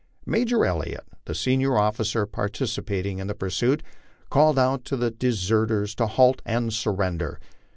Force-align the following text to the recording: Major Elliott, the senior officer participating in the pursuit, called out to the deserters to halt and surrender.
Major 0.25 0.65
Elliott, 0.65 1.05
the 1.25 1.35
senior 1.35 1.77
officer 1.77 2.25
participating 2.25 3.19
in 3.19 3.27
the 3.27 3.35
pursuit, 3.35 3.83
called 4.31 4.57
out 4.57 4.83
to 4.85 4.97
the 4.97 5.11
deserters 5.11 5.93
to 5.93 6.07
halt 6.07 6.41
and 6.43 6.73
surrender. 6.73 7.39